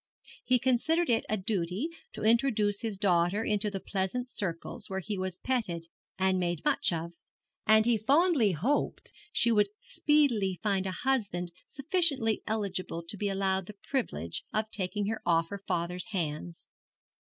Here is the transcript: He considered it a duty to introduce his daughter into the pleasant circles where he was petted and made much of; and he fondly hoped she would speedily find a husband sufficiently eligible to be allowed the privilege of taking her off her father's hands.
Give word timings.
He 0.43 0.57
considered 0.57 1.11
it 1.11 1.27
a 1.29 1.37
duty 1.37 1.87
to 2.13 2.23
introduce 2.23 2.81
his 2.81 2.97
daughter 2.97 3.43
into 3.43 3.69
the 3.69 3.79
pleasant 3.79 4.27
circles 4.27 4.89
where 4.89 4.99
he 4.99 5.15
was 5.15 5.37
petted 5.37 5.85
and 6.17 6.39
made 6.39 6.65
much 6.65 6.91
of; 6.91 7.11
and 7.67 7.85
he 7.85 7.99
fondly 7.99 8.53
hoped 8.53 9.11
she 9.31 9.51
would 9.51 9.69
speedily 9.79 10.59
find 10.63 10.87
a 10.87 10.91
husband 11.03 11.51
sufficiently 11.67 12.41
eligible 12.47 13.03
to 13.09 13.15
be 13.15 13.29
allowed 13.29 13.67
the 13.67 13.75
privilege 13.91 14.43
of 14.51 14.71
taking 14.71 15.05
her 15.05 15.21
off 15.23 15.49
her 15.49 15.61
father's 15.67 16.05
hands. 16.07 16.65